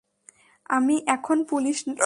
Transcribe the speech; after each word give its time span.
আমি 0.69 0.95
এখন 1.07 1.37
পুলিশ 1.49 1.77
নই। 1.87 1.99